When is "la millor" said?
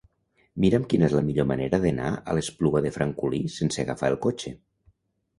1.17-1.45